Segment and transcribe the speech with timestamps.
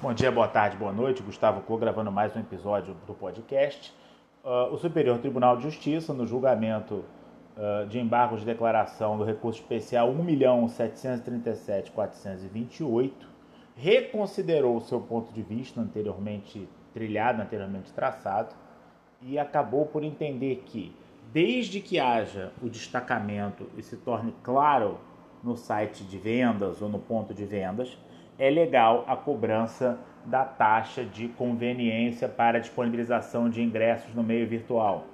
[0.00, 1.24] Bom dia, boa tarde, boa noite.
[1.24, 3.92] Gustavo Clô gravando mais um episódio do podcast.
[4.44, 7.04] Uh, o Superior Tribunal de Justiça, no julgamento
[7.56, 13.10] uh, de embargo de declaração do recurso especial 1.737.428,
[13.74, 18.54] reconsiderou o seu ponto de vista anteriormente trilhado, anteriormente traçado,
[19.20, 20.94] e acabou por entender que,
[21.32, 25.00] desde que haja o destacamento e se torne claro
[25.42, 27.98] no site de vendas ou no ponto de vendas,
[28.38, 35.04] é legal a cobrança da taxa de conveniência para disponibilização de ingressos no meio virtual.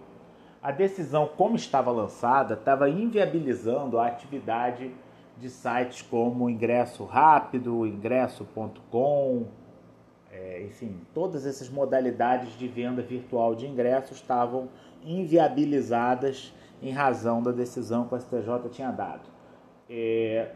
[0.63, 4.91] A decisão, como estava lançada, estava inviabilizando a atividade
[5.37, 9.47] de sites como Ingresso Rápido, Ingresso.com,
[10.33, 14.69] é, enfim, todas essas modalidades de venda virtual de ingressos estavam
[15.05, 19.29] inviabilizadas em razão da decisão que o STJ tinha dado.
[19.89, 20.51] É,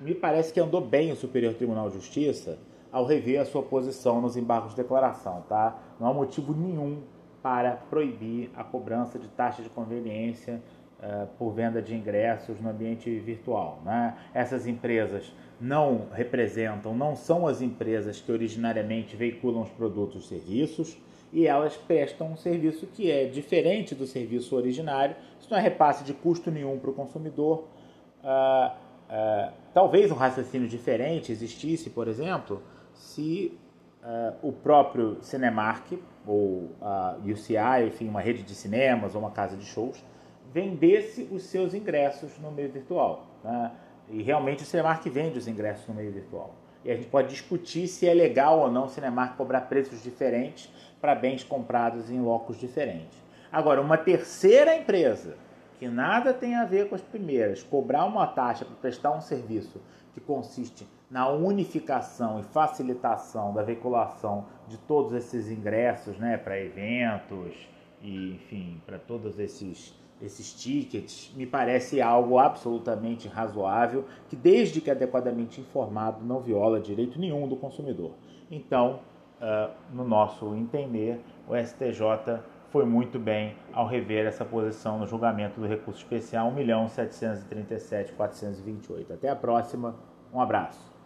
[0.00, 2.58] me parece que andou bem o Superior Tribunal de Justiça
[2.90, 5.78] ao rever a sua posição nos embargos de declaração, tá?
[6.00, 7.02] Não há motivo nenhum
[7.42, 10.60] para proibir a cobrança de taxa de conveniência
[10.98, 13.80] uh, por venda de ingressos no ambiente virtual.
[13.84, 14.16] Né?
[14.34, 20.96] Essas empresas não representam, não são as empresas que originariamente veiculam os produtos e serviços
[21.32, 25.14] e elas prestam um serviço que é diferente do serviço originário.
[25.38, 27.64] Isso não é repasse de custo nenhum para o consumidor.
[28.22, 32.62] Uh, uh, talvez um raciocínio diferente existisse, por exemplo,
[32.94, 33.58] se
[34.02, 35.92] uh, o próprio Cinemark
[36.26, 40.04] ou a UCI, enfim, uma rede de cinemas ou uma casa de shows,
[40.52, 43.26] vendesse os seus ingressos no meio virtual.
[43.42, 43.72] Né?
[44.10, 46.54] E realmente o Cinemark vende os ingressos no meio virtual.
[46.84, 50.70] E a gente pode discutir se é legal ou não o Cinemark cobrar preços diferentes
[51.00, 53.18] para bens comprados em locos diferentes.
[53.50, 55.36] Agora, uma terceira empresa
[55.78, 59.80] que nada tem a ver com as primeiras, cobrar uma taxa para prestar um serviço
[60.12, 67.54] que consiste na unificação e facilitação da veiculação de todos esses ingressos, né, para eventos
[68.02, 74.90] e, enfim, para todos esses esses tickets, me parece algo absolutamente razoável, que desde que
[74.90, 78.12] adequadamente informado não viola direito nenhum do consumidor.
[78.50, 79.00] Então,
[79.40, 82.40] uh, no nosso entender, o STJ
[82.70, 89.12] foi muito bem ao rever essa posição no julgamento do recurso especial 1.737.428.
[89.12, 89.94] Até a próxima,
[90.32, 90.97] um abraço.